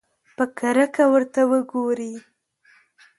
[0.35, 2.13] په کرکه ورته وګوري.